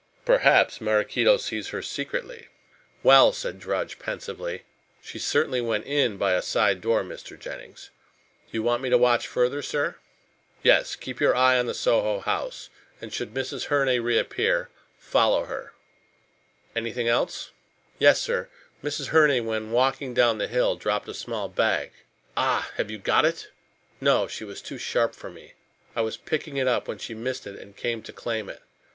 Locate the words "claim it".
28.11-28.63